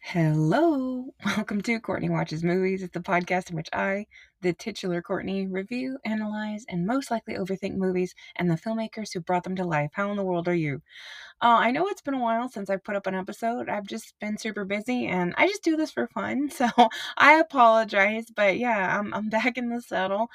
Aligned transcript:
Hello, 0.00 0.97
welcome 1.24 1.60
to 1.60 1.80
Courtney 1.80 2.08
Watches 2.08 2.44
Movies. 2.44 2.82
It's 2.82 2.92
the 2.92 3.00
podcast 3.00 3.50
in 3.50 3.56
which 3.56 3.68
I, 3.72 4.06
the 4.40 4.52
titular 4.52 5.02
Courtney, 5.02 5.48
review, 5.48 5.98
analyze, 6.04 6.64
and 6.68 6.86
most 6.86 7.10
likely 7.10 7.34
overthink 7.34 7.74
movies 7.74 8.14
and 8.36 8.48
the 8.48 8.54
filmmakers 8.54 9.12
who 9.12 9.20
brought 9.20 9.42
them 9.42 9.56
to 9.56 9.64
life. 9.64 9.90
How 9.94 10.10
in 10.12 10.16
the 10.16 10.22
world 10.22 10.46
are 10.46 10.54
you? 10.54 10.76
Uh, 11.42 11.58
I 11.58 11.72
know 11.72 11.88
it's 11.88 12.02
been 12.02 12.14
a 12.14 12.20
while 12.20 12.48
since 12.48 12.70
I 12.70 12.76
put 12.76 12.94
up 12.94 13.08
an 13.08 13.16
episode. 13.16 13.68
I've 13.68 13.86
just 13.86 14.14
been 14.20 14.38
super 14.38 14.64
busy 14.64 15.06
and 15.08 15.34
I 15.36 15.48
just 15.48 15.64
do 15.64 15.76
this 15.76 15.90
for 15.90 16.06
fun. 16.08 16.50
So 16.58 16.68
I 17.16 17.40
apologize, 17.40 18.26
but 18.34 18.58
yeah, 18.58 18.98
I'm, 18.98 19.12
I'm 19.12 19.28
back 19.28 19.58
in 19.58 19.70
the 19.70 19.80
saddle. 19.82 20.28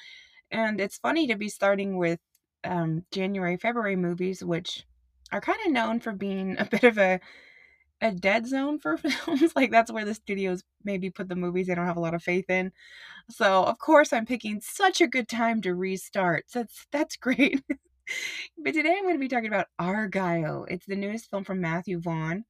And 0.51 0.81
it's 0.81 0.97
funny 0.97 1.27
to 1.27 1.35
be 1.35 1.49
starting 1.49 1.97
with 1.97 2.19
um, 2.65 3.05
January, 3.11 3.57
February 3.57 3.95
movies, 3.95 4.43
which 4.43 4.85
are 5.31 5.41
kind 5.41 5.59
of 5.65 5.71
known 5.71 5.99
for 6.01 6.11
being 6.13 6.57
a 6.59 6.65
bit 6.65 6.83
of 6.83 6.97
a 6.97 7.21
a 8.03 8.11
dead 8.11 8.45
zone 8.45 8.77
for 8.77 8.97
films. 8.97 9.53
like 9.55 9.71
that's 9.71 9.91
where 9.91 10.05
the 10.05 10.13
studios 10.13 10.61
maybe 10.83 11.09
put 11.09 11.29
the 11.29 11.35
movies 11.35 11.67
they 11.67 11.75
don't 11.75 11.87
have 11.87 11.97
a 11.97 12.01
lot 12.01 12.13
of 12.13 12.21
faith 12.21 12.49
in. 12.49 12.71
So 13.31 13.63
of 13.63 13.79
course 13.79 14.13
I'm 14.13 14.25
picking 14.25 14.61
such 14.61 15.01
a 15.01 15.07
good 15.07 15.27
time 15.27 15.61
to 15.61 15.73
restart. 15.73 16.45
So 16.49 16.59
that's 16.59 16.85
that's 16.91 17.15
great. 17.17 17.63
but 18.57 18.73
today 18.73 18.95
I'm 18.97 19.03
going 19.03 19.15
to 19.15 19.19
be 19.19 19.29
talking 19.29 19.47
about 19.47 19.67
Argylle. 19.79 20.65
It's 20.69 20.85
the 20.85 20.95
newest 20.95 21.29
film 21.29 21.45
from 21.45 21.61
Matthew 21.61 21.99
Vaughn, 21.99 22.43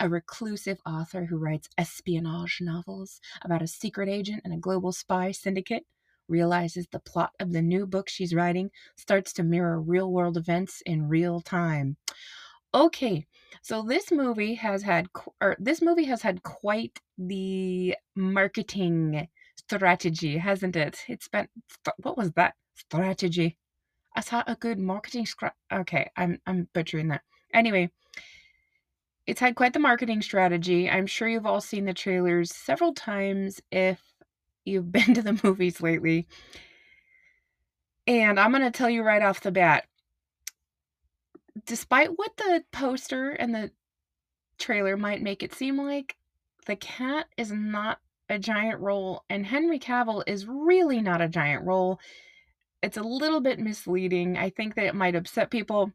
a 0.00 0.08
reclusive 0.08 0.78
author 0.86 1.26
who 1.26 1.36
writes 1.36 1.68
espionage 1.76 2.58
novels 2.62 3.20
about 3.42 3.62
a 3.62 3.66
secret 3.68 4.08
agent 4.08 4.40
and 4.44 4.54
a 4.54 4.58
global 4.58 4.92
spy 4.92 5.30
syndicate. 5.30 5.84
Realizes 6.28 6.88
the 6.90 6.98
plot 6.98 7.30
of 7.38 7.52
the 7.52 7.62
new 7.62 7.86
book 7.86 8.08
she's 8.08 8.34
writing 8.34 8.70
starts 8.96 9.32
to 9.34 9.44
mirror 9.44 9.80
real 9.80 10.10
world 10.10 10.36
events 10.36 10.82
in 10.84 11.08
real 11.08 11.40
time. 11.40 11.98
Okay, 12.74 13.26
so 13.66 13.82
this 13.82 14.12
movie 14.12 14.54
has 14.54 14.84
had 14.84 15.08
or 15.40 15.56
this 15.58 15.82
movie 15.82 16.04
has 16.04 16.22
had 16.22 16.44
quite 16.44 17.00
the 17.18 17.96
marketing 18.14 19.26
strategy, 19.56 20.38
hasn't 20.38 20.76
it? 20.76 21.00
It's 21.08 21.26
been 21.26 21.48
what 21.96 22.16
was 22.16 22.30
that 22.34 22.54
strategy? 22.76 23.56
I 24.14 24.20
saw 24.20 24.44
a 24.46 24.54
good 24.54 24.78
marketing 24.78 25.24
scra- 25.24 25.50
Okay, 25.72 26.08
I'm 26.16 26.38
I'm 26.46 26.68
butchering 26.74 27.08
that. 27.08 27.22
Anyway, 27.52 27.90
it's 29.26 29.40
had 29.40 29.56
quite 29.56 29.72
the 29.72 29.80
marketing 29.80 30.22
strategy. 30.22 30.88
I'm 30.88 31.08
sure 31.08 31.26
you've 31.26 31.44
all 31.44 31.60
seen 31.60 31.86
the 31.86 31.92
trailers 31.92 32.54
several 32.54 32.94
times 32.94 33.60
if 33.72 34.00
you've 34.64 34.92
been 34.92 35.12
to 35.14 35.22
the 35.22 35.40
movies 35.42 35.80
lately. 35.80 36.28
And 38.06 38.38
I'm 38.38 38.52
going 38.52 38.62
to 38.62 38.70
tell 38.70 38.88
you 38.88 39.02
right 39.02 39.22
off 39.22 39.40
the 39.40 39.50
bat, 39.50 39.86
despite 41.64 42.10
what 42.16 42.36
the 42.36 42.64
poster 42.72 43.30
and 43.30 43.54
the 43.54 43.70
trailer 44.58 44.96
might 44.96 45.22
make 45.22 45.42
it 45.42 45.54
seem 45.54 45.78
like, 45.78 46.16
the 46.66 46.76
cat 46.76 47.26
is 47.36 47.52
not 47.52 48.00
a 48.28 48.38
giant 48.38 48.80
role, 48.80 49.24
and 49.30 49.46
Henry 49.46 49.78
Cavill 49.78 50.22
is 50.26 50.46
really 50.46 51.00
not 51.00 51.20
a 51.20 51.28
giant 51.28 51.64
role. 51.64 52.00
It's 52.82 52.96
a 52.96 53.02
little 53.02 53.40
bit 53.40 53.58
misleading. 53.58 54.36
I 54.36 54.50
think 54.50 54.74
that 54.74 54.86
it 54.86 54.94
might 54.94 55.14
upset 55.14 55.50
people, 55.50 55.92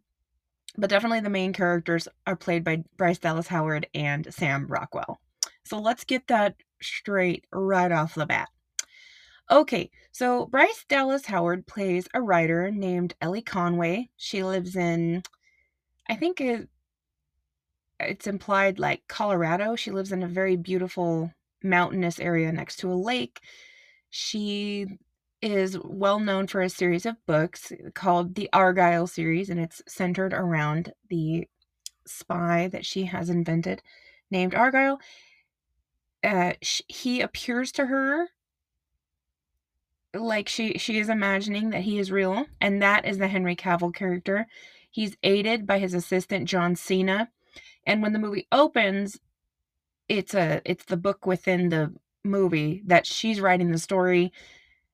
but 0.77 0.89
definitely 0.89 1.19
the 1.19 1.29
main 1.29 1.53
characters 1.53 2.07
are 2.25 2.35
played 2.35 2.63
by 2.63 2.83
Bryce 2.97 3.19
Dallas 3.19 3.47
Howard 3.47 3.87
and 3.93 4.33
Sam 4.33 4.65
Rockwell. 4.67 5.19
So 5.65 5.79
let's 5.79 6.03
get 6.05 6.27
that 6.27 6.55
straight 6.81 7.45
right 7.51 7.91
off 7.91 8.15
the 8.15 8.25
bat. 8.25 8.47
Okay, 9.49 9.91
so 10.13 10.45
Bryce 10.45 10.85
Dallas 10.87 11.25
Howard 11.25 11.67
plays 11.67 12.07
a 12.13 12.21
writer 12.21 12.71
named 12.71 13.15
Ellie 13.19 13.41
Conway. 13.41 14.09
She 14.15 14.43
lives 14.43 14.77
in 14.77 15.23
I 16.11 16.15
think 16.15 16.41
it, 16.41 16.67
it's 18.01 18.27
implied 18.27 18.79
like 18.79 19.07
Colorado. 19.07 19.77
She 19.77 19.91
lives 19.91 20.11
in 20.11 20.23
a 20.23 20.27
very 20.27 20.57
beautiful 20.57 21.31
mountainous 21.63 22.19
area 22.19 22.51
next 22.51 22.77
to 22.77 22.91
a 22.91 22.95
lake. 22.95 23.39
She 24.09 24.87
is 25.41 25.79
well 25.81 26.19
known 26.19 26.47
for 26.47 26.61
a 26.61 26.69
series 26.69 27.05
of 27.05 27.25
books 27.25 27.71
called 27.93 28.35
the 28.35 28.49
Argylle 28.51 29.07
series, 29.07 29.49
and 29.49 29.57
it's 29.57 29.81
centered 29.87 30.33
around 30.33 30.91
the 31.09 31.47
spy 32.05 32.67
that 32.67 32.85
she 32.85 33.05
has 33.05 33.29
invented 33.29 33.81
named 34.29 34.51
Argylle. 34.51 34.99
Uh, 36.21 36.53
he 36.89 37.21
appears 37.21 37.71
to 37.71 37.85
her 37.85 38.27
like 40.13 40.49
she 40.49 40.77
she 40.77 40.99
is 40.99 41.07
imagining 41.07 41.69
that 41.69 41.83
he 41.83 41.99
is 41.99 42.11
real, 42.11 42.47
and 42.59 42.81
that 42.81 43.05
is 43.05 43.17
the 43.17 43.29
Henry 43.29 43.55
Cavill 43.55 43.95
character. 43.95 44.45
He's 44.91 45.15
aided 45.23 45.65
by 45.65 45.79
his 45.79 45.93
assistant 45.93 46.47
John 46.47 46.75
Cena. 46.75 47.29
And 47.85 48.01
when 48.01 48.13
the 48.13 48.19
movie 48.19 48.47
opens, 48.51 49.19
it's 50.07 50.33
a 50.33 50.61
it's 50.65 50.85
the 50.85 50.97
book 50.97 51.25
within 51.25 51.69
the 51.69 51.93
movie 52.23 52.83
that 52.85 53.07
she's 53.07 53.41
writing 53.41 53.71
the 53.71 53.77
story. 53.77 54.31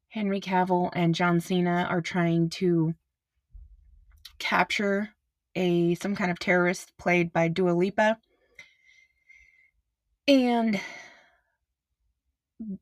Henry 0.09 0.39
Cavill 0.39 0.91
and 0.93 1.15
John 1.15 1.41
Cena 1.41 1.87
are 1.89 2.01
trying 2.01 2.49
to 2.51 2.93
capture 4.39 5.09
a 5.55 5.95
some 5.95 6.15
kind 6.15 6.31
of 6.31 6.39
terrorist 6.39 6.95
played 6.97 7.33
by 7.33 7.47
Dua 7.47 7.71
Lipa. 7.71 8.19
And 10.27 10.79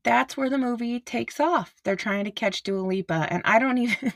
that's 0.02 0.36
where 0.36 0.50
the 0.50 0.58
movie 0.58 1.00
takes 1.00 1.40
off. 1.40 1.74
They're 1.84 1.96
trying 1.96 2.24
to 2.24 2.30
catch 2.30 2.62
Dua 2.62 2.80
Lipa, 2.80 3.26
and 3.30 3.42
I 3.44 3.58
don't 3.58 3.78
even 3.78 4.12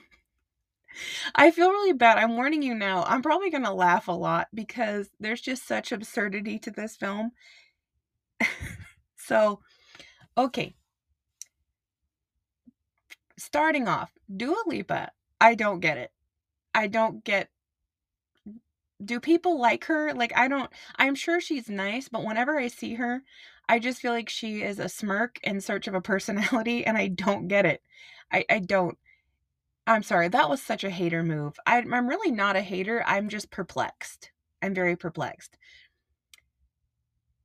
I 1.34 1.50
feel 1.50 1.70
really 1.70 1.92
bad. 1.92 2.18
I'm 2.18 2.36
warning 2.36 2.62
you 2.62 2.74
now. 2.74 3.04
I'm 3.04 3.22
probably 3.22 3.50
going 3.50 3.64
to 3.64 3.72
laugh 3.72 4.08
a 4.08 4.12
lot 4.12 4.48
because 4.54 5.10
there's 5.20 5.40
just 5.40 5.66
such 5.66 5.92
absurdity 5.92 6.58
to 6.60 6.70
this 6.70 6.96
film. 6.96 7.32
so, 9.16 9.60
okay. 10.38 10.74
Starting 13.38 13.88
off, 13.88 14.12
Dua 14.34 14.62
Lipa, 14.66 15.10
I 15.40 15.54
don't 15.56 15.80
get 15.80 15.98
it. 15.98 16.12
I 16.74 16.86
don't 16.88 17.24
get 17.24 17.50
do 19.04 19.20
people 19.20 19.58
like 19.60 19.84
her? 19.86 20.12
Like 20.14 20.32
I 20.36 20.48
don't 20.48 20.70
I'm 20.96 21.14
sure 21.14 21.40
she's 21.40 21.68
nice, 21.68 22.08
but 22.08 22.24
whenever 22.24 22.58
I 22.58 22.68
see 22.68 22.94
her, 22.94 23.22
I 23.68 23.78
just 23.78 24.00
feel 24.00 24.12
like 24.12 24.28
she 24.28 24.62
is 24.62 24.78
a 24.78 24.88
smirk 24.88 25.38
in 25.42 25.60
search 25.60 25.86
of 25.88 25.94
a 25.94 26.00
personality 26.00 26.84
and 26.86 26.96
I 26.96 27.08
don't 27.08 27.48
get 27.48 27.66
it. 27.66 27.82
I 28.32 28.44
I 28.50 28.58
don't. 28.60 28.96
I'm 29.86 30.02
sorry, 30.02 30.28
that 30.28 30.48
was 30.48 30.62
such 30.62 30.84
a 30.84 30.90
hater 30.90 31.22
move. 31.22 31.58
I, 31.66 31.78
I'm 31.78 32.08
really 32.08 32.30
not 32.30 32.56
a 32.56 32.60
hater. 32.60 33.02
I'm 33.06 33.28
just 33.28 33.50
perplexed. 33.50 34.30
I'm 34.62 34.74
very 34.74 34.96
perplexed. 34.96 35.56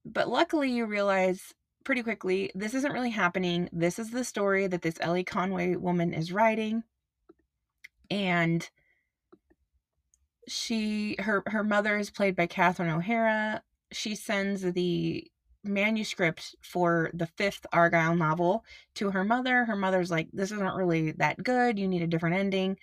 But 0.05 0.29
luckily, 0.29 0.71
you 0.71 0.85
realize 0.85 1.53
pretty 1.83 2.03
quickly 2.03 2.51
this 2.53 2.73
isn't 2.73 2.91
really 2.91 3.11
happening. 3.11 3.69
This 3.71 3.97
is 3.97 4.11
the 4.11 4.23
story 4.23 4.67
that 4.67 4.81
this 4.81 4.97
Ellie 4.99 5.23
Conway 5.23 5.75
woman 5.75 6.13
is 6.13 6.31
writing. 6.31 6.83
And 8.11 8.69
she 10.47 11.15
her 11.19 11.43
her 11.47 11.63
mother 11.63 11.97
is 11.97 12.11
played 12.11 12.35
by 12.35 12.45
Catherine 12.47 12.89
O'Hara. 12.89 13.63
She 13.91 14.15
sends 14.15 14.61
the 14.61 15.27
manuscript 15.67 16.55
for 16.61 17.11
the 17.13 17.27
fifth 17.27 17.65
Argylle 17.73 18.17
novel 18.17 18.63
to 18.95 19.11
her 19.11 19.23
mother. 19.23 19.65
Her 19.65 19.75
mother's 19.75 20.11
like, 20.11 20.29
This 20.33 20.51
isn't 20.51 20.75
really 20.75 21.11
that 21.13 21.43
good. 21.43 21.79
You 21.79 21.87
need 21.87 22.01
a 22.01 22.07
different 22.07 22.37
ending. 22.37 22.77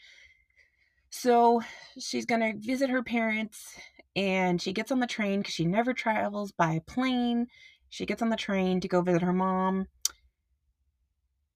So 1.10 1.62
she's 1.98 2.24
going 2.24 2.40
to 2.40 2.58
visit 2.58 2.88
her 2.90 3.02
parents 3.02 3.76
and 4.16 4.60
she 4.60 4.72
gets 4.72 4.90
on 4.90 5.00
the 5.00 5.06
train 5.06 5.40
because 5.40 5.54
she 5.54 5.64
never 5.64 5.92
travels 5.92 6.52
by 6.52 6.80
plane. 6.86 7.48
She 7.88 8.06
gets 8.06 8.22
on 8.22 8.30
the 8.30 8.36
train 8.36 8.80
to 8.80 8.88
go 8.88 9.02
visit 9.02 9.22
her 9.22 9.32
mom. 9.32 9.88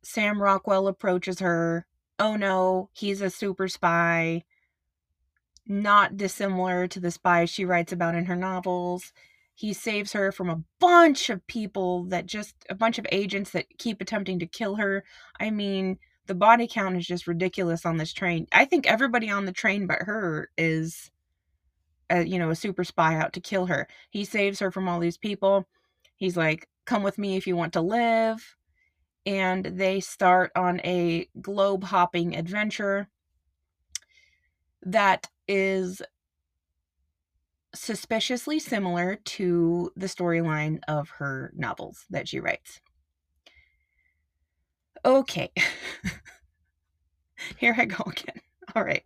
Sam 0.02 0.40
Rockwell 0.40 0.86
approaches 0.86 1.40
her. 1.40 1.86
Oh 2.18 2.36
no, 2.36 2.90
he's 2.92 3.20
a 3.20 3.30
super 3.30 3.68
spy. 3.68 4.44
Not 5.66 6.16
dissimilar 6.16 6.86
to 6.88 7.00
the 7.00 7.10
spies 7.10 7.50
she 7.50 7.64
writes 7.64 7.92
about 7.92 8.14
in 8.14 8.26
her 8.26 8.36
novels. 8.36 9.12
He 9.56 9.72
saves 9.72 10.12
her 10.12 10.30
from 10.32 10.50
a 10.50 10.62
bunch 10.80 11.30
of 11.30 11.46
people 11.46 12.04
that 12.10 12.26
just 12.26 12.54
a 12.68 12.74
bunch 12.74 12.98
of 12.98 13.06
agents 13.10 13.52
that 13.52 13.64
keep 13.78 14.02
attempting 14.02 14.38
to 14.40 14.46
kill 14.46 14.76
her. 14.76 15.02
I 15.40 15.50
mean, 15.50 15.98
the 16.26 16.34
body 16.34 16.68
count 16.68 16.98
is 16.98 17.06
just 17.06 17.26
ridiculous 17.26 17.86
on 17.86 17.96
this 17.96 18.12
train. 18.12 18.46
I 18.52 18.66
think 18.66 18.86
everybody 18.86 19.30
on 19.30 19.46
the 19.46 19.52
train 19.52 19.86
but 19.86 20.02
her 20.02 20.50
is 20.58 21.10
a, 22.10 22.22
you 22.22 22.38
know, 22.38 22.50
a 22.50 22.54
super 22.54 22.84
spy 22.84 23.16
out 23.16 23.32
to 23.32 23.40
kill 23.40 23.64
her. 23.66 23.88
He 24.10 24.26
saves 24.26 24.60
her 24.60 24.70
from 24.70 24.88
all 24.88 25.00
these 25.00 25.16
people. 25.16 25.64
He's 26.16 26.36
like, 26.36 26.68
"Come 26.84 27.02
with 27.02 27.16
me 27.16 27.36
if 27.36 27.46
you 27.46 27.56
want 27.56 27.72
to 27.72 27.80
live." 27.80 28.56
And 29.24 29.64
they 29.64 30.00
start 30.00 30.52
on 30.54 30.80
a 30.84 31.28
globe 31.40 31.84
hopping 31.84 32.36
adventure 32.36 33.08
that 34.82 35.28
is 35.48 36.02
suspiciously 37.78 38.58
similar 38.58 39.16
to 39.16 39.90
the 39.96 40.06
storyline 40.06 40.80
of 40.88 41.08
her 41.10 41.52
novels 41.56 42.04
that 42.10 42.28
she 42.28 42.40
writes. 42.40 42.80
Okay. 45.04 45.52
Here 47.58 47.74
I 47.76 47.84
go 47.84 48.04
again. 48.06 48.40
All 48.74 48.84
right. 48.84 49.04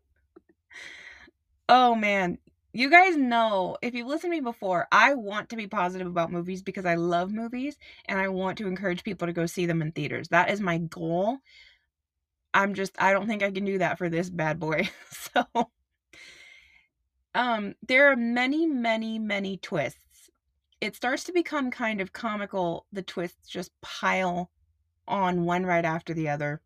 Oh 1.69 1.94
man, 1.94 2.38
you 2.72 2.90
guys 2.90 3.17
know 3.17 3.76
if 3.82 3.94
you've 3.94 4.06
listened 4.06 4.32
to 4.32 4.37
me 4.37 4.40
before, 4.40 4.87
I 4.93 5.14
want 5.14 5.49
to 5.50 5.56
be 5.56 5.67
positive 5.67 6.06
about 6.06 6.32
movies 6.32 6.62
because 6.62 6.87
I 6.87 6.94
love 6.94 7.32
movies 7.32 7.76
and 8.06 8.19
I 8.19 8.28
want 8.28 8.58
to 8.58 8.67
encourage 8.67 9.05
people 9.05 9.26
to 9.26 9.32
go 9.32 9.46
see 9.46 9.67
them 9.67 9.82
in 9.82 9.93
theaters. 9.93 10.28
That 10.28 10.50
is 10.50 10.61
my 10.61 10.78
goal. 10.78 11.38
I'm 12.55 12.75
just 12.75 13.00
I 13.00 13.12
don't 13.12 13.26
think 13.26 13.43
I 13.43 13.50
can 13.50 13.64
do 13.64 13.78
that 13.78 13.99
for 13.99 14.08
this 14.08 14.31
bad 14.31 14.58
boy. 14.58 14.88
so 15.11 15.44
um 17.35 17.75
there 17.87 18.11
are 18.11 18.17
many 18.17 18.67
many 18.67 19.19
many 19.19 19.56
twists. 19.56 20.31
It 20.81 20.97
starts 20.97 21.25
to 21.25 21.32
become 21.32 21.71
kind 21.71 22.00
of 22.00 22.12
comical 22.12 22.87
the 22.93 23.03
twists 23.03 23.49
just 23.49 23.71
pile 23.82 24.50
on 25.06 25.44
one 25.44 25.65
right 25.67 25.85
after 25.85 26.15
the 26.15 26.29
other. 26.29 26.61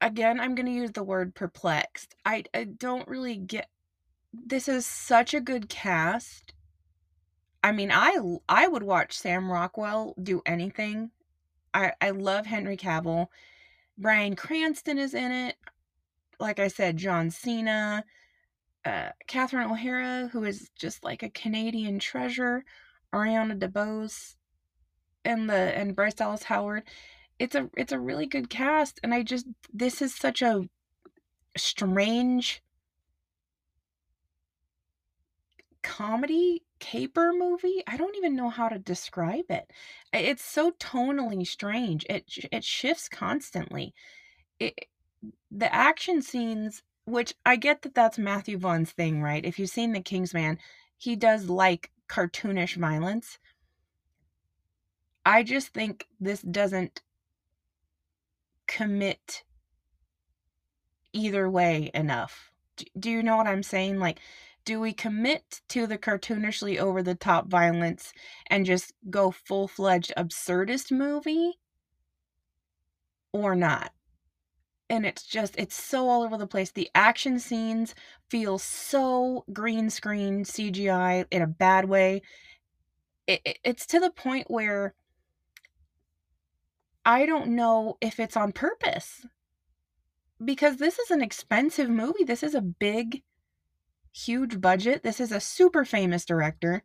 Again, 0.00 0.40
I'm 0.40 0.54
going 0.56 0.66
to 0.66 0.72
use 0.72 0.90
the 0.92 1.04
word 1.04 1.34
perplexed. 1.34 2.14
I 2.24 2.44
I 2.54 2.64
don't 2.64 3.08
really 3.08 3.36
get 3.36 3.68
this 4.32 4.68
is 4.68 4.86
such 4.86 5.34
a 5.34 5.40
good 5.40 5.68
cast. 5.68 6.54
I 7.62 7.72
mean, 7.72 7.90
I 7.92 8.18
I 8.48 8.66
would 8.68 8.82
watch 8.82 9.16
Sam 9.16 9.50
Rockwell 9.50 10.14
do 10.22 10.42
anything. 10.46 11.10
I 11.74 11.92
I 12.00 12.10
love 12.10 12.46
Henry 12.46 12.76
Cavill. 12.76 13.28
Bryan 13.98 14.36
Cranston 14.36 14.98
is 14.98 15.14
in 15.14 15.30
it. 15.32 15.56
Like 16.42 16.58
I 16.58 16.66
said, 16.66 16.96
John 16.96 17.30
Cena, 17.30 18.04
uh, 18.84 19.10
Catherine 19.28 19.70
O'Hara, 19.70 20.28
who 20.32 20.42
is 20.42 20.70
just 20.76 21.04
like 21.04 21.22
a 21.22 21.30
Canadian 21.30 22.00
treasure, 22.00 22.64
Ariana 23.14 23.56
DeBose, 23.56 24.34
and 25.24 25.48
the 25.48 25.54
and 25.54 25.94
Bryce 25.94 26.14
Dallas 26.14 26.42
Howard. 26.42 26.82
It's 27.38 27.54
a 27.54 27.70
it's 27.76 27.92
a 27.92 28.00
really 28.00 28.26
good 28.26 28.50
cast, 28.50 28.98
and 29.04 29.14
I 29.14 29.22
just 29.22 29.46
this 29.72 30.02
is 30.02 30.16
such 30.16 30.42
a 30.42 30.68
strange 31.56 32.60
comedy 35.84 36.64
caper 36.80 37.32
movie. 37.32 37.84
I 37.86 37.96
don't 37.96 38.16
even 38.16 38.34
know 38.34 38.50
how 38.50 38.68
to 38.68 38.80
describe 38.80 39.48
it. 39.48 39.70
It's 40.12 40.44
so 40.44 40.72
tonally 40.72 41.46
strange. 41.46 42.04
It 42.10 42.24
it 42.50 42.64
shifts 42.64 43.08
constantly. 43.08 43.94
It 44.58 44.86
the 45.50 45.72
action 45.74 46.22
scenes, 46.22 46.82
which 47.04 47.34
I 47.44 47.56
get 47.56 47.82
that 47.82 47.94
that's 47.94 48.18
Matthew 48.18 48.58
Vaughn's 48.58 48.92
thing, 48.92 49.22
right? 49.22 49.44
If 49.44 49.58
you've 49.58 49.70
seen 49.70 49.92
The 49.92 50.00
Kingsman, 50.00 50.58
he 50.96 51.16
does 51.16 51.48
like 51.48 51.90
cartoonish 52.08 52.76
violence. 52.76 53.38
I 55.24 55.42
just 55.42 55.68
think 55.68 56.06
this 56.20 56.42
doesn't 56.42 57.02
commit 58.66 59.44
either 61.12 61.48
way 61.48 61.90
enough. 61.94 62.50
Do 62.98 63.10
you 63.10 63.22
know 63.22 63.36
what 63.36 63.46
I'm 63.46 63.62
saying? 63.62 63.98
Like 63.98 64.18
do 64.64 64.78
we 64.78 64.92
commit 64.92 65.60
to 65.68 65.86
the 65.86 65.98
cartoonishly 65.98 66.78
over 66.78 67.02
the 67.02 67.14
top 67.14 67.48
violence 67.48 68.12
and 68.48 68.64
just 68.64 68.92
go 69.10 69.30
full 69.30 69.66
fledged 69.66 70.12
absurdist 70.16 70.92
movie 70.92 71.54
or 73.32 73.56
not? 73.56 73.92
And 74.92 75.06
it's 75.06 75.22
just, 75.22 75.54
it's 75.56 75.74
so 75.74 76.06
all 76.06 76.22
over 76.22 76.36
the 76.36 76.46
place. 76.46 76.70
The 76.70 76.90
action 76.94 77.38
scenes 77.38 77.94
feel 78.28 78.58
so 78.58 79.46
green 79.50 79.88
screen 79.88 80.44
CGI 80.44 81.24
in 81.30 81.40
a 81.40 81.46
bad 81.46 81.88
way. 81.88 82.20
It, 83.26 83.40
it, 83.42 83.58
it's 83.64 83.86
to 83.86 84.00
the 84.00 84.10
point 84.10 84.50
where 84.50 84.94
I 87.06 87.24
don't 87.24 87.56
know 87.56 87.96
if 88.02 88.20
it's 88.20 88.36
on 88.36 88.52
purpose 88.52 89.24
because 90.44 90.76
this 90.76 90.98
is 90.98 91.10
an 91.10 91.22
expensive 91.22 91.88
movie. 91.88 92.24
This 92.24 92.42
is 92.42 92.54
a 92.54 92.60
big 92.60 93.22
huge 94.12 94.60
budget. 94.60 95.02
This 95.02 95.20
is 95.20 95.32
a 95.32 95.40
super 95.40 95.86
famous 95.86 96.26
director, 96.26 96.82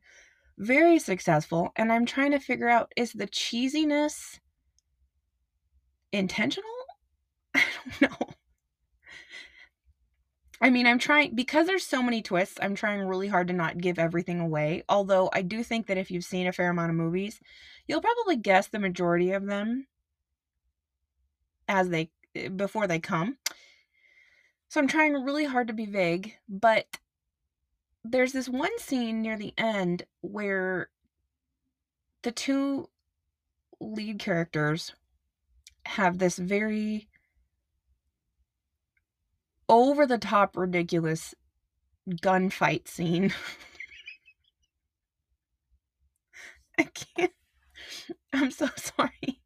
very 0.58 0.98
successful, 0.98 1.74
and 1.76 1.92
I'm 1.92 2.06
trying 2.06 2.32
to 2.32 2.40
figure 2.40 2.70
out 2.70 2.94
is 2.96 3.12
the 3.12 3.28
cheesiness 3.28 4.40
intentional? 6.14 6.77
I. 8.02 8.36
I 10.60 10.70
mean, 10.72 10.88
I'm 10.88 10.98
trying 10.98 11.36
because 11.36 11.68
there's 11.68 11.86
so 11.86 12.02
many 12.02 12.22
twists, 12.22 12.58
I'm 12.62 12.74
trying 12.74 13.02
really 13.02 13.28
hard 13.28 13.48
to 13.50 13.54
not 13.54 13.78
give 13.78 14.00
everything 14.00 14.40
away. 14.40 14.84
Although 14.90 15.30
I 15.32 15.44
do 15.44 15.64
think 15.64 15.88
that 15.88 15.98
if 15.98 16.10
you've 16.10 16.26
seen 16.26 16.48
a 16.48 16.52
fair 16.52 16.72
amount 16.72 16.90
of 16.90 16.96
movies, 16.96 17.40
you'll 17.88 18.02
probably 18.02 18.38
guess 18.38 18.68
the 18.68 18.80
majority 18.80 19.32
of 19.32 19.46
them 19.46 19.86
as 21.68 21.90
they 21.90 22.10
eh, 22.36 22.48
before 22.48 22.88
they 22.88 23.00
come. 23.00 23.38
So 24.70 24.80
I'm 24.80 24.88
trying 24.88 25.14
really 25.14 25.46
hard 25.46 25.68
to 25.68 25.74
be 25.74 25.86
vague, 25.86 26.34
but 26.50 26.98
there's 28.04 28.34
this 28.34 28.50
one 28.50 28.78
scene 28.80 29.22
near 29.22 29.38
the 29.38 29.54
end 29.58 30.04
where 30.22 30.90
the 32.24 32.32
two 32.32 32.90
lead 33.80 34.20
characters 34.20 34.94
have 35.86 36.18
this 36.18 36.38
very 36.38 37.08
over 39.70 40.06
the 40.06 40.18
top 40.18 40.58
ridiculous 40.58 41.34
gunfight 42.10 42.88
scene. 42.88 43.34
I 46.80 46.84
can't. 46.84 47.32
I'm 48.34 48.52
so 48.52 48.70
sorry. 48.76 49.42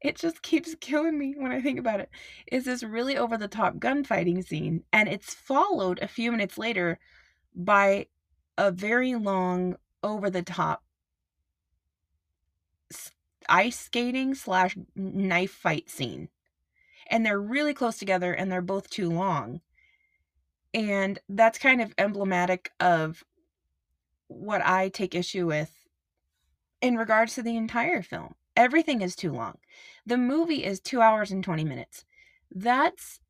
It 0.00 0.16
just 0.16 0.42
keeps 0.42 0.74
killing 0.80 1.18
me 1.18 1.34
when 1.36 1.52
I 1.52 1.60
think 1.60 1.78
about 1.78 2.00
it. 2.00 2.10
Is 2.50 2.64
this 2.64 2.82
really 2.82 3.16
over 3.16 3.36
the 3.36 3.48
top 3.48 3.78
gunfighting 3.78 4.42
scene? 4.42 4.84
And 4.92 5.08
it's 5.08 5.34
followed 5.34 5.98
a 6.00 6.08
few 6.08 6.32
minutes 6.32 6.56
later 6.56 6.98
by 7.54 8.06
a 8.58 8.70
very 8.70 9.14
long, 9.14 9.76
over 10.02 10.30
the 10.30 10.42
top 10.42 10.82
ice 13.48 13.78
skating 13.78 14.34
slash 14.34 14.76
knife 14.94 15.52
fight 15.52 15.88
scene. 15.90 16.28
And 17.10 17.24
they're 17.24 17.40
really 17.40 17.74
close 17.74 17.98
together 17.98 18.32
and 18.32 18.50
they're 18.50 18.62
both 18.62 18.90
too 18.90 19.10
long. 19.10 19.60
And 20.74 21.18
that's 21.28 21.58
kind 21.58 21.80
of 21.80 21.94
emblematic 21.98 22.70
of 22.80 23.24
what 24.28 24.64
I 24.64 24.88
take 24.88 25.14
issue 25.14 25.46
with 25.46 25.70
in 26.80 26.96
regards 26.96 27.34
to 27.34 27.42
the 27.42 27.56
entire 27.56 28.02
film. 28.02 28.34
Everything 28.56 29.02
is 29.02 29.14
too 29.14 29.32
long. 29.32 29.58
The 30.04 30.16
movie 30.16 30.64
is 30.64 30.80
two 30.80 31.00
hours 31.00 31.30
and 31.30 31.42
20 31.42 31.64
minutes. 31.64 32.04
That's, 32.54 33.20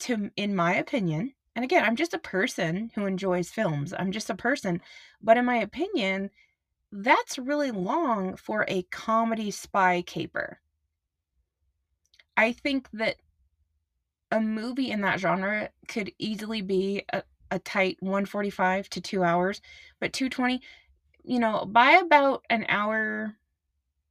to, 0.00 0.30
in 0.36 0.54
my 0.54 0.74
opinion, 0.74 1.34
and 1.58 1.64
again, 1.64 1.84
I'm 1.84 1.96
just 1.96 2.14
a 2.14 2.18
person 2.18 2.90
who 2.94 3.06
enjoys 3.06 3.50
films. 3.50 3.92
I'm 3.98 4.12
just 4.12 4.30
a 4.30 4.34
person. 4.34 4.80
But 5.20 5.36
in 5.36 5.44
my 5.44 5.56
opinion, 5.56 6.30
that's 6.92 7.36
really 7.36 7.72
long 7.72 8.36
for 8.36 8.64
a 8.68 8.84
comedy 8.84 9.50
spy 9.50 10.02
caper. 10.02 10.60
I 12.38 12.52
think 12.52 12.88
that 12.92 13.16
a 14.30 14.40
movie 14.40 14.92
in 14.92 15.00
that 15.00 15.18
genre 15.18 15.70
could 15.88 16.12
easily 16.20 16.62
be 16.62 17.02
a, 17.12 17.24
a 17.50 17.58
tight 17.58 17.96
145 17.98 18.88
to 18.90 19.00
2 19.00 19.24
hours, 19.24 19.60
but 19.98 20.12
220, 20.12 20.62
you 21.24 21.40
know, 21.40 21.64
by 21.66 21.90
about 21.90 22.44
an 22.48 22.64
hour 22.68 23.34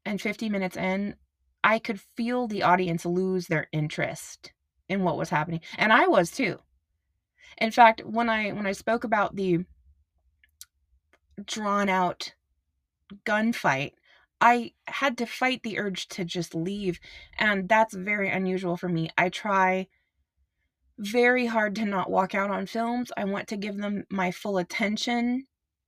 and 0.05 0.19
50 0.19 0.49
minutes 0.49 0.75
in, 0.75 1.15
I 1.63 1.79
could 1.79 2.01
feel 2.01 2.47
the 2.47 2.63
audience 2.63 3.05
lose 3.05 3.47
their 3.47 3.67
interest 3.71 4.51
in 4.89 5.03
what 5.03 5.17
was 5.17 5.29
happening. 5.29 5.61
And 5.77 5.93
I 5.93 6.07
was 6.07 6.29
too. 6.29 6.59
In 7.59 7.71
fact, 7.71 8.03
when 8.05 8.29
I 8.29 8.51
when 8.51 8.67
I 8.67 8.73
spoke 8.73 9.05
about 9.05 9.37
the 9.37 9.63
drawn 11.45 11.87
out 11.87 12.33
gunfight, 13.25 13.93
I 14.39 14.73
had 14.87 15.17
to 15.17 15.25
fight 15.25 15.63
the 15.63 15.79
urge 15.79 16.07
to 16.09 16.23
just 16.25 16.53
leave, 16.53 16.99
and 17.37 17.67
that's 17.67 17.93
very 17.95 18.29
unusual 18.29 18.77
for 18.77 18.89
me. 18.89 19.09
I 19.17 19.29
try 19.29 19.87
very 20.99 21.45
hard 21.45 21.75
to 21.75 21.85
not 21.85 22.09
walk 22.09 22.35
out 22.35 22.49
on 22.51 22.65
films. 22.65 23.11
I 23.17 23.25
want 23.25 23.47
to 23.49 23.57
give 23.57 23.77
them 23.77 24.03
my 24.09 24.31
full 24.31 24.57
attention 24.57 25.47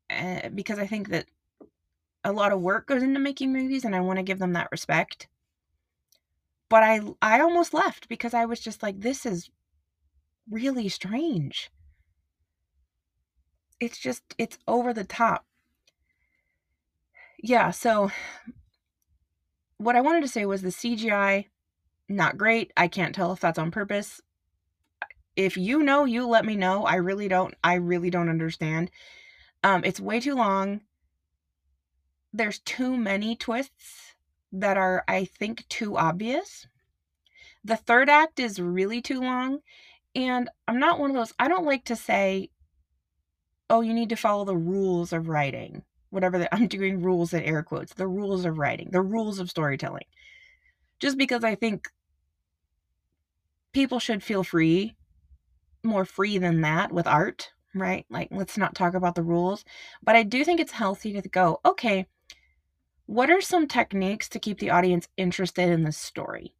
uh, 0.09 0.49
because 0.49 0.79
I 0.79 0.87
think 0.87 1.09
that 1.09 1.25
a 2.23 2.31
lot 2.31 2.51
of 2.51 2.61
work 2.61 2.87
goes 2.87 3.03
into 3.03 3.19
making 3.19 3.53
movies 3.53 3.85
and 3.85 3.95
I 3.95 4.01
want 4.01 4.17
to 4.17 4.23
give 4.23 4.39
them 4.39 4.53
that 4.53 4.71
respect. 4.71 5.27
But 6.69 6.83
I 6.83 7.01
I 7.21 7.39
almost 7.41 7.73
left 7.73 8.07
because 8.09 8.33
I 8.33 8.45
was 8.45 8.59
just 8.59 8.83
like 8.83 8.99
this 8.99 9.25
is 9.25 9.49
really 10.49 10.89
strange. 10.89 11.71
It's 13.79 13.97
just, 13.97 14.23
it's 14.37 14.57
over 14.67 14.93
the 14.93 15.05
top. 15.05 15.45
Yeah, 17.41 17.71
so 17.71 18.11
what 19.77 19.95
I 19.95 20.01
wanted 20.01 20.21
to 20.21 20.27
say 20.27 20.45
was 20.45 20.61
the 20.61 20.71
CGI, 20.71 21.47
not 22.07 22.37
great. 22.37 22.71
I 22.77 22.87
can't 22.87 23.15
tell 23.15 23.31
if 23.33 23.39
that's 23.39 23.59
on 23.59 23.71
purpose. 23.71 24.21
if 25.35 25.57
you 25.57 25.81
know, 25.81 26.05
you 26.05 26.27
let 26.27 26.45
me 26.45 26.55
know. 26.55 26.83
I 26.85 26.95
really 26.95 27.27
don't 27.27 27.55
I 27.63 27.75
really 27.75 28.09
don't 28.11 28.29
understand. 28.29 28.91
Um 29.63 29.83
it's 29.85 29.99
way 29.99 30.19
too 30.19 30.35
long. 30.35 30.81
There's 32.33 32.57
too 32.57 32.97
many 32.97 33.35
twists 33.35 34.15
that 34.51 34.77
are 34.77 35.03
I 35.07 35.25
think 35.25 35.67
too 35.67 35.95
obvious. 35.95 36.65
The 37.63 37.77
third 37.77 38.09
act 38.09 38.39
is 38.39 38.59
really 38.59 39.01
too 39.01 39.21
long 39.21 39.61
and 40.15 40.49
I'm 40.67 40.79
not 40.79 40.99
one 40.99 41.11
of 41.11 41.15
those 41.15 41.33
I 41.39 41.47
don't 41.47 41.65
like 41.65 41.85
to 41.85 41.95
say 41.95 42.49
oh, 43.69 43.81
you 43.81 43.93
need 43.93 44.09
to 44.09 44.15
follow 44.15 44.45
the 44.45 44.57
rules 44.57 45.13
of 45.13 45.29
writing. 45.29 45.83
Whatever 46.09 46.39
the, 46.39 46.53
I'm 46.53 46.67
doing 46.67 47.01
rules 47.01 47.33
and 47.33 47.45
air 47.45 47.63
quotes, 47.63 47.93
the 47.93 48.07
rules 48.07 48.45
of 48.45 48.57
writing, 48.57 48.89
the 48.91 49.01
rules 49.01 49.39
of 49.39 49.49
storytelling. 49.49 50.05
Just 50.99 51.17
because 51.17 51.43
I 51.43 51.55
think 51.55 51.87
people 53.73 53.99
should 53.99 54.23
feel 54.23 54.43
free, 54.43 54.95
more 55.83 56.05
free 56.05 56.37
than 56.37 56.61
that 56.61 56.91
with 56.91 57.07
art, 57.07 57.51
right? 57.73 58.05
Like, 58.09 58.29
let's 58.31 58.57
not 58.57 58.75
talk 58.75 58.93
about 58.95 59.15
the 59.15 59.23
rules. 59.23 59.63
But 60.03 60.15
I 60.15 60.23
do 60.23 60.43
think 60.43 60.59
it's 60.59 60.71
healthy 60.71 61.13
to 61.13 61.29
go, 61.29 61.59
okay, 61.63 62.07
what 63.05 63.29
are 63.29 63.41
some 63.41 63.67
techniques 63.67 64.29
to 64.29 64.39
keep 64.39 64.59
the 64.59 64.69
audience 64.69 65.07
interested 65.17 65.69
in 65.69 65.83
the 65.83 65.91
story? 65.91 66.53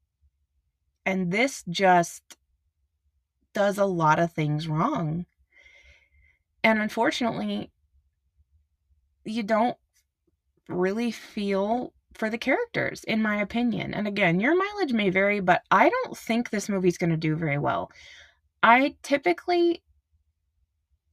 And 1.06 1.32
this 1.32 1.63
just 1.70 2.38
does 3.53 3.77
a 3.77 3.86
lot 3.86 4.20
of 4.20 4.32
things 4.32 4.68
wrong. 4.68 5.25
And 6.63 6.79
unfortunately, 6.79 7.72
you 9.25 9.43
don't 9.43 9.77
really 10.67 11.11
feel 11.11 11.93
for 12.13 12.29
the 12.29 12.38
characters, 12.38 13.03
in 13.05 13.21
my 13.21 13.41
opinion. 13.41 13.93
And 13.93 14.07
again, 14.07 14.39
your 14.39 14.55
mileage 14.55 14.93
may 14.93 15.09
vary, 15.09 15.39
but 15.39 15.61
I 15.71 15.89
don't 15.89 16.17
think 16.17 16.49
this 16.49 16.69
movie's 16.69 16.97
going 16.97 17.11
to 17.11 17.17
do 17.17 17.35
very 17.35 17.57
well. 17.57 17.91
I 18.61 18.95
typically 19.03 19.83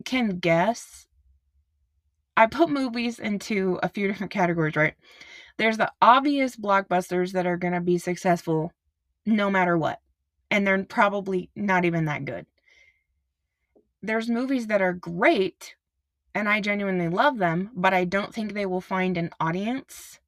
can 0.05 0.39
guess. 0.39 1.07
I 2.37 2.47
put 2.47 2.69
movies 2.69 3.19
into 3.19 3.79
a 3.83 3.89
few 3.89 4.09
different 4.09 4.33
categories, 4.33 4.77
right? 4.77 4.95
There's 5.59 5.79
the 5.79 5.93
obvious 6.03 6.57
blockbusters 6.57 7.33
that 7.33 7.47
are 7.47 7.57
going 7.57 7.73
to 7.73 7.81
be 7.81 7.99
successful 7.99 8.73
no 9.25 9.51
matter 9.51 9.79
what. 9.79 10.01
And 10.51 10.67
they're 10.67 10.85
probably 10.85 11.51
not 11.57 11.85
even 11.85 12.05
that 12.07 12.25
good. 12.25 12.47
There's 14.03 14.29
movies 14.29 14.67
that 14.69 14.83
are 14.83 14.93
great 14.93 15.75
and 16.37 16.51
I 16.51 16.61
genuinely 16.61 17.09
love 17.09 17.39
them, 17.39 17.71
but 17.75 17.95
I 17.95 18.05
don't 18.05 18.35
think 18.35 18.53
they 18.53 18.67
will 18.67 18.83
find 18.83 19.17
an 19.17 19.31
audience 19.41 20.21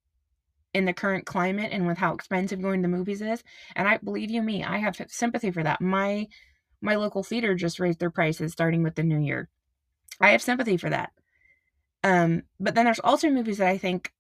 in 0.73 0.87
the 0.87 0.95
current 0.95 1.27
climate 1.27 1.69
and 1.71 1.87
with 1.87 1.99
how 1.99 2.15
expensive 2.15 2.63
going 2.63 2.81
to 2.81 2.89
the 2.89 2.97
movies 2.97 3.21
is. 3.21 3.45
And 3.77 3.87
I 3.87 3.99
believe 3.99 4.31
you 4.31 4.43
me, 4.43 4.65
I 4.65 4.79
have 4.79 4.97
sympathy 5.09 5.51
for 5.51 5.63
that. 5.63 5.83
My 5.83 6.27
my 6.81 6.95
local 6.95 7.23
theater 7.23 7.55
just 7.55 7.79
raised 7.79 7.99
their 7.99 8.11
prices 8.11 8.53
starting 8.53 8.83
with 8.83 8.95
the 8.95 9.03
new 9.03 9.19
year. 9.19 9.51
I 10.19 10.31
have 10.31 10.41
sympathy 10.41 10.79
for 10.79 10.89
that. 10.89 11.11
Um, 12.03 12.45
but 12.59 12.75
then 12.75 12.87
there's 12.87 13.01
also 13.01 13.29
movies 13.29 13.59
that 13.59 13.69
I 13.69 13.77
think 13.77 14.11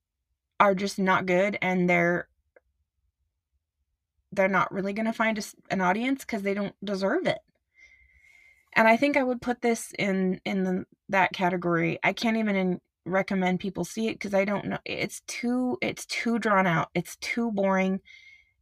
are 0.60 0.74
just 0.74 0.98
not 0.98 1.24
good 1.24 1.56
and 1.62 1.88
they're 1.88 2.28
they're 4.32 4.48
not 4.48 4.70
really 4.74 4.92
going 4.92 5.06
to 5.06 5.12
find 5.14 5.38
a, 5.38 5.42
an 5.70 5.80
audience 5.80 6.26
because 6.26 6.42
they 6.42 6.52
don't 6.52 6.74
deserve 6.84 7.26
it 7.26 7.38
and 8.74 8.86
I 8.86 8.96
think 8.96 9.16
I 9.16 9.22
would 9.22 9.40
put 9.40 9.62
this 9.62 9.92
in 9.98 10.40
in 10.44 10.64
the, 10.64 10.84
that 11.08 11.32
category. 11.32 11.98
I 12.02 12.12
can't 12.12 12.36
even 12.36 12.56
in, 12.56 12.80
recommend 13.04 13.60
people 13.60 13.84
see 13.84 14.08
it 14.08 14.14
because 14.14 14.34
I 14.34 14.44
don't 14.44 14.66
know. 14.66 14.78
It's 14.84 15.20
too 15.26 15.78
it's 15.80 16.06
too 16.06 16.38
drawn 16.38 16.66
out. 16.66 16.88
It's 16.94 17.16
too 17.16 17.50
boring, 17.52 18.00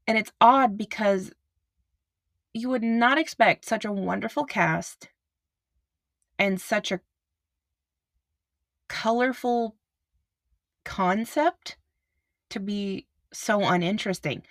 and 0.07 0.17
it's 0.17 0.33
odd 0.41 0.79
because 0.79 1.33
you 2.55 2.71
would 2.71 2.83
not 2.83 3.19
expect 3.19 3.67
such 3.67 3.85
a 3.85 3.93
wonderful 3.93 4.45
cast 4.45 5.11
and 6.39 6.61
such 6.61 6.91
a 6.91 7.01
colorful 8.89 9.77
concept 10.85 11.77
to 12.51 12.61
be 12.61 13.07
so 13.33 13.67
uninteresting. 13.67 14.43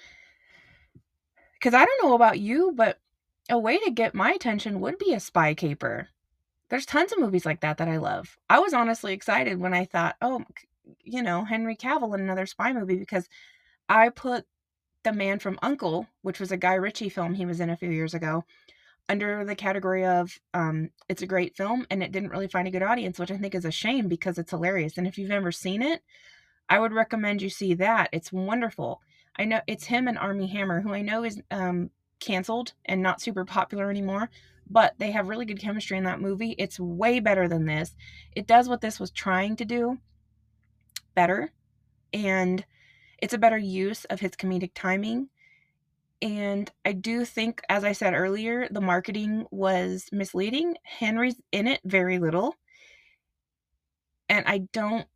Because 1.53 1.73
I 1.73 1.85
don't 1.85 2.03
know 2.03 2.13
about 2.13 2.39
you, 2.39 2.73
but 2.75 2.99
a 3.49 3.57
way 3.57 3.77
to 3.79 3.91
get 3.91 4.15
my 4.15 4.31
attention 4.31 4.79
would 4.81 4.97
be 4.97 5.13
a 5.13 5.19
spy 5.19 5.53
caper. 5.53 6.09
There's 6.69 6.85
tons 6.85 7.11
of 7.11 7.19
movies 7.19 7.45
like 7.45 7.61
that 7.61 7.77
that 7.77 7.87
I 7.87 7.97
love. 7.97 8.37
I 8.49 8.59
was 8.59 8.73
honestly 8.73 9.13
excited 9.13 9.59
when 9.59 9.73
I 9.73 9.85
thought, 9.85 10.15
oh, 10.21 10.43
you 11.03 11.21
know, 11.21 11.43
Henry 11.45 11.75
Cavill 11.75 12.15
in 12.15 12.21
another 12.21 12.45
spy 12.45 12.73
movie 12.73 12.97
because 12.97 13.29
I 13.87 14.09
put 14.09 14.45
The 15.03 15.13
Man 15.13 15.39
from 15.39 15.59
Uncle, 15.61 16.07
which 16.23 16.39
was 16.39 16.51
a 16.51 16.57
Guy 16.57 16.73
Ritchie 16.73 17.09
film 17.09 17.35
he 17.35 17.45
was 17.45 17.59
in 17.59 17.69
a 17.69 17.77
few 17.77 17.91
years 17.91 18.15
ago, 18.15 18.43
under 19.07 19.45
the 19.45 19.55
category 19.55 20.05
of 20.05 20.39
um, 20.55 20.89
it's 21.07 21.21
a 21.21 21.27
great 21.27 21.55
film 21.55 21.85
and 21.91 22.01
it 22.01 22.11
didn't 22.11 22.31
really 22.31 22.47
find 22.47 22.67
a 22.67 22.71
good 22.71 22.81
audience, 22.81 23.19
which 23.19 23.31
I 23.31 23.37
think 23.37 23.53
is 23.53 23.65
a 23.65 23.71
shame 23.71 24.07
because 24.07 24.39
it's 24.39 24.51
hilarious. 24.51 24.97
And 24.97 25.05
if 25.05 25.17
you've 25.19 25.29
never 25.29 25.51
seen 25.51 25.83
it, 25.83 26.01
I 26.67 26.79
would 26.79 26.93
recommend 26.93 27.43
you 27.43 27.49
see 27.49 27.75
that. 27.75 28.09
It's 28.11 28.33
wonderful. 28.33 29.01
I 29.37 29.45
know 29.45 29.61
it's 29.67 29.85
him 29.85 30.07
and 30.07 30.17
Armie 30.17 30.47
Hammer, 30.47 30.81
who 30.81 30.93
I 30.93 31.01
know 31.01 31.23
is 31.23 31.39
um, 31.51 31.91
canceled 32.25 32.73
and 32.85 33.01
not 33.01 33.21
super 33.21 33.45
popular 33.45 33.89
anymore, 33.89 34.29
but 34.69 34.95
they 34.97 35.11
have 35.11 35.27
really 35.27 35.45
good 35.45 35.59
chemistry 35.59 35.97
in 35.97 36.03
that 36.05 36.21
movie. 36.21 36.55
It's 36.57 36.79
way 36.79 37.19
better 37.19 37.47
than 37.47 37.65
this. 37.65 37.95
It 38.35 38.47
does 38.47 38.67
what 38.67 38.81
this 38.81 38.99
was 38.99 39.11
trying 39.11 39.55
to 39.57 39.65
do 39.65 39.99
better, 41.13 41.51
and 42.11 42.65
it's 43.19 43.33
a 43.33 43.37
better 43.37 43.57
use 43.57 44.05
of 44.05 44.19
his 44.19 44.31
comedic 44.31 44.71
timing. 44.73 45.29
And 46.21 46.71
I 46.83 46.93
do 46.93 47.25
think, 47.25 47.61
as 47.69 47.83
I 47.83 47.91
said 47.91 48.13
earlier, 48.13 48.67
the 48.71 48.81
marketing 48.81 49.45
was 49.51 50.09
misleading. 50.11 50.75
Henry's 50.83 51.39
in 51.51 51.67
it 51.67 51.81
very 51.85 52.19
little. 52.19 52.55
And 54.27 54.43
I 54.47 54.59
don't 54.73 55.07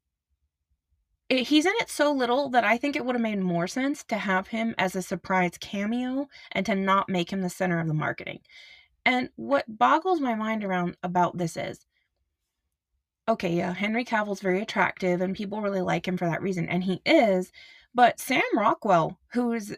it, 1.30 1.48
he's 1.48 1.66
in 1.66 1.74
it 1.80 1.90
so 1.90 2.12
little 2.12 2.50
that 2.50 2.64
I 2.64 2.78
think 2.78 2.96
it 2.96 3.06
would 3.06 3.16
have 3.16 3.22
made 3.22 3.40
more 3.40 3.68
sense 3.68 4.04
to 4.06 4.18
have 4.18 4.48
him 4.48 4.76
as 4.78 4.96
a 4.96 5.02
surprise 5.02 5.54
cameo 5.60 6.28
and 6.52 6.66
to 6.66 6.76
not 6.76 7.10
make 7.10 7.32
him 7.32 7.42
the 7.42 7.50
center 7.50 7.80
of 7.80 7.88
the 7.88 7.94
marketing. 7.94 8.40
And 9.06 9.30
what 9.36 9.66
boggles 9.68 10.20
my 10.20 10.36
mind 10.36 10.64
around 10.64 10.98
about 11.04 11.38
this 11.38 11.56
is 11.56 11.86
okay, 13.28 13.54
yeah, 13.54 13.74
Henry 13.74 14.04
Cavill's 14.04 14.40
very 14.40 14.60
attractive 14.60 15.22
and 15.22 15.36
people 15.36 15.62
really 15.62 15.82
like 15.82 16.08
him 16.08 16.18
for 16.18 16.26
that 16.26 16.42
reason, 16.42 16.68
and 16.68 16.84
he 16.84 17.00
is, 17.06 17.52
but 17.94 18.20
Sam 18.20 18.42
Rockwell, 18.56 19.20
who's 19.34 19.76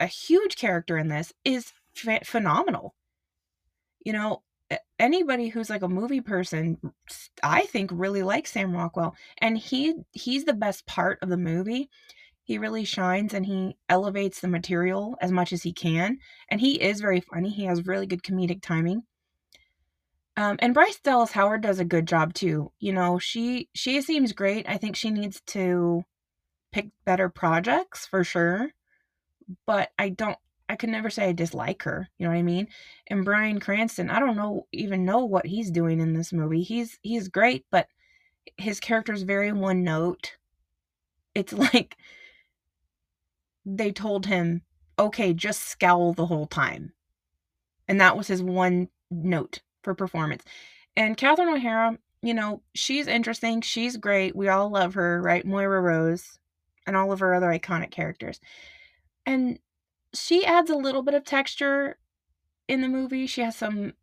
a 0.00 0.06
huge 0.06 0.56
character 0.56 0.96
in 0.96 1.08
this, 1.08 1.34
is 1.44 1.72
phenomenal. 2.24 2.94
You 4.04 4.14
know, 4.14 4.42
anybody 4.98 5.48
who's 5.48 5.70
like 5.70 5.82
a 5.82 5.88
movie 5.88 6.20
person 6.20 6.78
i 7.42 7.62
think 7.62 7.90
really 7.92 8.22
likes 8.22 8.52
sam 8.52 8.72
rockwell 8.72 9.14
and 9.38 9.56
he 9.58 9.94
he's 10.12 10.44
the 10.44 10.54
best 10.54 10.86
part 10.86 11.18
of 11.22 11.28
the 11.28 11.36
movie. 11.36 11.88
He 12.42 12.58
really 12.58 12.84
shines 12.84 13.32
and 13.32 13.46
he 13.46 13.76
elevates 13.88 14.40
the 14.40 14.48
material 14.48 15.16
as 15.20 15.30
much 15.30 15.52
as 15.52 15.62
he 15.62 15.72
can 15.72 16.18
and 16.48 16.60
he 16.60 16.82
is 16.82 17.00
very 17.00 17.20
funny. 17.20 17.48
He 17.50 17.64
has 17.64 17.86
really 17.86 18.06
good 18.06 18.24
comedic 18.24 18.60
timing. 18.60 19.02
Um, 20.36 20.56
and 20.60 20.74
bryce 20.74 20.98
dallas 21.00 21.32
howard 21.32 21.60
does 21.62 21.80
a 21.80 21.84
good 21.84 22.06
job 22.06 22.34
too 22.34 22.72
you 22.78 22.92
know 22.92 23.18
she 23.18 23.68
she 23.74 24.00
seems 24.00 24.32
great. 24.32 24.68
I 24.68 24.76
think 24.78 24.96
she 24.96 25.10
needs 25.10 25.40
to 25.48 26.04
pick 26.72 26.88
better 27.04 27.28
projects 27.28 28.06
for 28.06 28.22
sure 28.24 28.70
but 29.66 29.90
i 29.98 30.08
don't 30.08 30.38
I 30.70 30.76
could 30.76 30.90
never 30.90 31.10
say 31.10 31.28
I 31.28 31.32
dislike 31.32 31.82
her. 31.82 32.08
You 32.16 32.24
know 32.26 32.30
what 32.30 32.38
I 32.38 32.42
mean? 32.42 32.68
And 33.08 33.24
Bryan 33.24 33.58
Cranston, 33.58 34.08
I 34.08 34.20
don't 34.20 34.36
know 34.36 34.68
even 34.72 35.04
know 35.04 35.24
what 35.24 35.44
he's 35.44 35.68
doing 35.68 35.98
in 35.98 36.14
this 36.14 36.32
movie. 36.32 36.62
He's 36.62 36.96
he's 37.02 37.26
great, 37.26 37.66
but 37.72 37.88
his 38.56 38.78
character 38.78 39.12
is 39.12 39.24
very 39.24 39.52
one 39.52 39.82
note. 39.82 40.36
It's 41.34 41.52
like 41.74 41.96
they 43.66 43.90
told 43.90 44.26
him, 44.26 44.62
"Okay, 44.96 45.34
just 45.34 45.64
scowl 45.64 46.12
the 46.12 46.26
whole 46.26 46.46
time." 46.46 46.92
And 47.88 48.00
that 48.00 48.16
was 48.16 48.28
his 48.28 48.40
one 48.40 48.90
note 49.10 49.58
for 49.82 49.92
performance. 49.96 50.44
And 50.96 51.16
Catherine 51.16 51.48
O'Hara, 51.48 51.98
you 52.22 52.34
know, 52.34 52.62
she's 52.76 53.08
interesting. 53.08 53.60
She's 53.60 53.96
great. 53.96 54.36
We 54.36 54.48
all 54.48 54.70
love 54.70 54.94
her, 54.94 55.20
right? 55.20 55.44
Moira 55.44 55.80
Rose 55.80 56.38
and 56.86 56.96
all 56.96 57.10
of 57.10 57.18
her 57.18 57.34
other 57.34 57.48
iconic 57.48 57.90
characters. 57.90 58.38
And 59.26 59.58
she 60.14 60.44
adds 60.44 60.70
a 60.70 60.76
little 60.76 61.02
bit 61.02 61.14
of 61.14 61.24
texture 61.24 61.98
in 62.68 62.80
the 62.80 62.88
movie. 62.88 63.26
She 63.26 63.42
has 63.42 63.56
some 63.56 63.94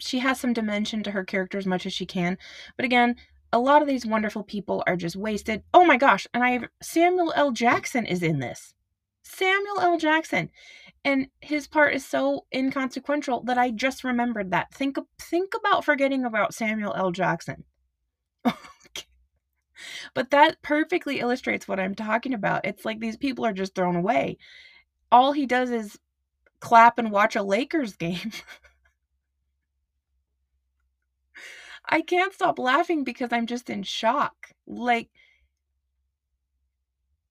she 0.00 0.20
has 0.20 0.38
some 0.38 0.52
dimension 0.52 1.02
to 1.02 1.10
her 1.10 1.24
character 1.24 1.58
as 1.58 1.66
much 1.66 1.84
as 1.84 1.92
she 1.92 2.06
can. 2.06 2.38
But 2.76 2.84
again, 2.84 3.16
a 3.52 3.58
lot 3.58 3.82
of 3.82 3.88
these 3.88 4.06
wonderful 4.06 4.44
people 4.44 4.84
are 4.86 4.96
just 4.96 5.16
wasted. 5.16 5.62
Oh 5.74 5.84
my 5.84 5.96
gosh, 5.96 6.26
and 6.32 6.44
I 6.44 6.50
have 6.50 6.68
Samuel 6.82 7.32
L. 7.34 7.50
Jackson 7.50 8.06
is 8.06 8.22
in 8.22 8.38
this. 8.38 8.74
Samuel 9.22 9.80
L. 9.80 9.98
Jackson. 9.98 10.50
And 11.04 11.28
his 11.40 11.66
part 11.66 11.94
is 11.94 12.04
so 12.04 12.46
inconsequential 12.54 13.42
that 13.44 13.58
I 13.58 13.70
just 13.70 14.04
remembered 14.04 14.50
that. 14.50 14.72
Think 14.74 14.98
think 15.20 15.54
about 15.54 15.84
forgetting 15.84 16.24
about 16.24 16.54
Samuel 16.54 16.94
L. 16.94 17.10
Jackson. 17.10 17.64
but 20.14 20.30
that 20.30 20.60
perfectly 20.62 21.20
illustrates 21.20 21.66
what 21.66 21.80
I'm 21.80 21.94
talking 21.94 22.34
about. 22.34 22.66
It's 22.66 22.84
like 22.84 23.00
these 23.00 23.16
people 23.16 23.44
are 23.46 23.52
just 23.52 23.74
thrown 23.74 23.96
away 23.96 24.38
all 25.10 25.32
he 25.32 25.46
does 25.46 25.70
is 25.70 25.98
clap 26.60 26.98
and 26.98 27.10
watch 27.10 27.36
a 27.36 27.42
Lakers 27.42 27.96
game. 27.96 28.32
I 31.88 32.02
can't 32.02 32.34
stop 32.34 32.58
laughing 32.58 33.02
because 33.04 33.32
I'm 33.32 33.46
just 33.46 33.70
in 33.70 33.82
shock. 33.82 34.48
Like, 34.66 35.08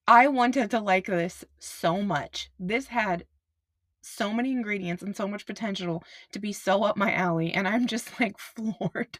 I 0.07 0.27
wanted 0.27 0.71
to 0.71 0.79
like 0.79 1.05
this 1.05 1.45
so 1.59 2.01
much. 2.01 2.49
This 2.59 2.87
had 2.87 3.25
so 4.01 4.33
many 4.33 4.51
ingredients 4.51 5.03
and 5.03 5.15
so 5.15 5.27
much 5.27 5.45
potential 5.45 6.03
to 6.31 6.39
be 6.39 6.53
so 6.53 6.83
up 6.83 6.97
my 6.97 7.13
alley, 7.13 7.51
and 7.53 7.67
I'm 7.67 7.87
just 7.87 8.19
like 8.19 8.37
floored. 8.39 9.19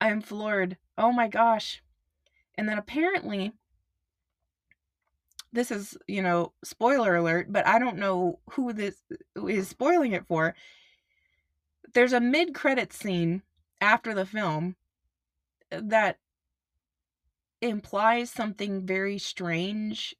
I'm 0.00 0.20
floored. 0.20 0.76
Oh 0.98 1.10
my 1.12 1.28
gosh. 1.28 1.82
And 2.56 2.68
then 2.68 2.78
apparently, 2.78 3.52
this 5.54 5.70
is, 5.70 5.96
you 6.08 6.20
know, 6.20 6.52
spoiler 6.64 7.14
alert, 7.16 7.46
but 7.50 7.66
I 7.66 7.78
don't 7.78 7.98
know 7.98 8.40
who 8.50 8.72
this 8.72 8.96
is 9.36 9.68
spoiling 9.68 10.12
it 10.12 10.26
for. 10.26 10.54
There's 11.94 12.12
a 12.12 12.20
mid 12.20 12.54
credit 12.54 12.92
scene 12.92 13.42
after 13.80 14.14
the 14.14 14.26
film 14.26 14.74
uh, 15.70 15.80
that 15.84 16.18
implies 17.62 18.30
something 18.30 18.84
very 18.84 19.16
strange 19.16 20.16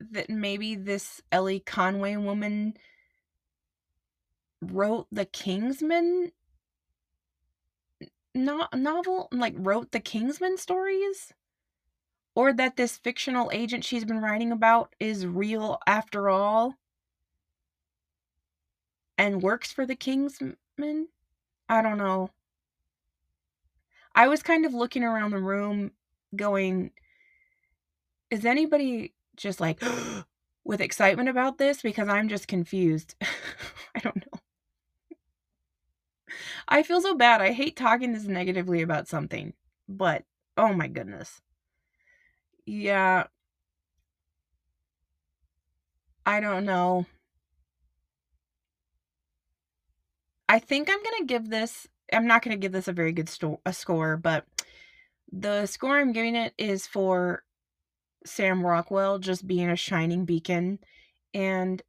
that 0.00 0.30
maybe 0.30 0.74
this 0.74 1.20
Ellie 1.30 1.60
Conway 1.60 2.16
woman 2.16 2.74
wrote 4.62 5.08
the 5.12 5.26
Kingsman 5.26 6.32
no- 8.34 8.68
novel, 8.74 9.28
like 9.30 9.54
wrote 9.58 9.92
the 9.92 10.00
Kingsman 10.00 10.56
stories? 10.56 11.34
Or 12.38 12.52
that 12.52 12.76
this 12.76 12.96
fictional 12.96 13.50
agent 13.52 13.82
she's 13.82 14.04
been 14.04 14.20
writing 14.20 14.52
about 14.52 14.94
is 15.00 15.26
real 15.26 15.80
after 15.88 16.30
all 16.30 16.76
and 19.18 19.42
works 19.42 19.72
for 19.72 19.84
the 19.84 19.96
Kingsman? 19.96 20.56
I 21.68 21.82
don't 21.82 21.98
know. 21.98 22.30
I 24.14 24.28
was 24.28 24.44
kind 24.44 24.64
of 24.64 24.72
looking 24.72 25.02
around 25.02 25.32
the 25.32 25.40
room 25.40 25.90
going, 26.36 26.92
is 28.30 28.44
anybody 28.44 29.14
just 29.36 29.60
like 29.60 29.82
with 30.64 30.80
excitement 30.80 31.28
about 31.28 31.58
this? 31.58 31.82
Because 31.82 32.06
I'm 32.06 32.28
just 32.28 32.46
confused. 32.46 33.16
I 33.96 33.98
don't 33.98 34.14
know. 34.14 34.38
I 36.68 36.84
feel 36.84 37.00
so 37.00 37.16
bad. 37.16 37.40
I 37.40 37.50
hate 37.50 37.74
talking 37.74 38.12
this 38.12 38.28
negatively 38.28 38.80
about 38.80 39.08
something, 39.08 39.54
but 39.88 40.22
oh 40.56 40.72
my 40.72 40.86
goodness. 40.86 41.40
Yeah. 42.68 43.24
I 46.26 46.40
don't 46.40 46.66
know. 46.66 47.06
I 50.50 50.58
think 50.58 50.90
I'm 50.90 51.02
going 51.02 51.20
to 51.20 51.24
give 51.24 51.48
this 51.48 51.88
I'm 52.12 52.26
not 52.26 52.42
going 52.42 52.54
to 52.54 52.60
give 52.60 52.72
this 52.72 52.88
a 52.88 52.92
very 52.92 53.12
good 53.12 53.28
sto- 53.28 53.60
a 53.66 53.72
score, 53.72 54.16
but 54.16 54.46
the 55.32 55.66
score 55.66 55.98
I'm 55.98 56.12
giving 56.12 56.36
it 56.36 56.54
is 56.58 56.86
for 56.86 57.42
Sam 58.26 58.64
Rockwell 58.64 59.18
just 59.18 59.46
being 59.46 59.70
a 59.70 59.76
shining 59.76 60.24
beacon 60.26 60.78
and 61.34 61.82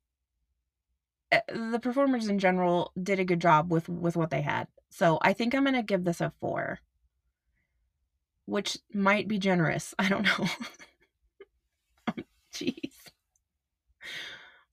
eh, 1.32 1.42
the 1.50 1.80
performers 1.80 2.30
in 2.30 2.40
general 2.40 2.94
did 3.02 3.20
a 3.20 3.26
good 3.26 3.42
job 3.42 3.72
with 3.72 3.90
with 3.90 4.16
what 4.16 4.30
they 4.30 4.42
had. 4.42 4.68
So 4.90 5.20
I 5.22 5.34
think 5.34 5.54
I'm 5.54 5.64
going 5.64 5.76
to 5.76 5.84
give 5.84 6.06
this 6.06 6.22
a 6.22 6.32
4. 6.40 6.80
Which 8.50 8.80
might 8.92 9.28
be 9.28 9.38
generous. 9.38 9.94
I 10.00 10.10
don't 10.10 10.24
know. 10.24 10.48
Jeez. 12.54 12.74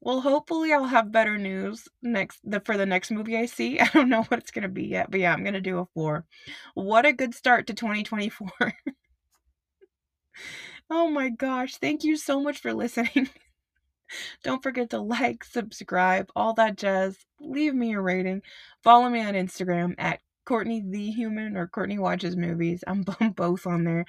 Well, 0.01 0.21
hopefully 0.23 0.73
I'll 0.73 0.85
have 0.85 1.13
better 1.13 1.37
news 1.37 1.89
next 2.01 2.41
the 2.43 2.61
for 2.61 2.79
the 2.79 2.87
next 2.87 3.11
movie 3.11 3.37
I 3.37 3.47
see. 3.47 3.79
I 3.81 3.89
don't 3.89 4.09
know 4.09 4.23
what 4.23 4.41
it's 4.41 4.51
to 4.63 4.69
be 4.69 4.87
yet, 4.87 5.11
but 5.11 5.21
yeah, 5.21 5.33
I'm 5.33 5.43
to 5.55 5.61
do 5.61 5.79
a 5.79 5.87
4. 5.95 6.25
What 6.75 7.05
a 7.05 7.13
good 7.13 7.35
start 7.35 7.67
to 7.67 7.75
2024. 7.75 8.73
oh 10.91 11.11
my 11.11 11.29
gosh, 11.29 11.77
thank 11.77 12.03
you 12.03 12.17
so 12.17 12.41
much 12.41 12.61
for 12.61 12.73
listening. 12.73 13.29
Don't 14.45 14.63
forget 14.63 14.91
to 14.91 15.01
like, 15.01 15.45
subscribe, 15.45 16.31
all 16.37 16.55
that 16.55 16.77
jazz. 16.77 17.19
Leave 17.41 17.75
me 17.75 17.93
a 17.95 18.01
rating. 18.01 18.43
Follow 18.83 19.09
me 19.09 19.21
on 19.23 19.35
Instagram 19.35 19.95
at 19.99 20.21
Courtney 20.47 20.83
the 20.87 21.11
Human 21.13 21.57
or 21.57 21.69
Courtney 21.69 21.99
Watches 21.99 22.37
Movies. 22.37 22.85
I'm 22.87 23.05
both 23.37 23.67
on 23.67 23.85
there. 23.85 24.07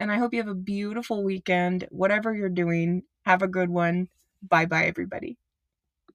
And 0.00 0.10
I 0.12 0.18
hope 0.18 0.32
you 0.34 0.40
have 0.40 0.48
a 0.48 0.54
beautiful 0.54 1.24
weekend. 1.24 1.86
Whatever 1.90 2.34
you're 2.34 2.48
doing, 2.48 3.02
have 3.26 3.42
a 3.42 3.48
good 3.48 3.70
one. 3.70 4.08
Bye 4.42 4.66
bye, 4.66 4.86
everybody. 4.86 5.36